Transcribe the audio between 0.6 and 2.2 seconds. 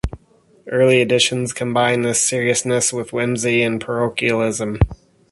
Early editions combine this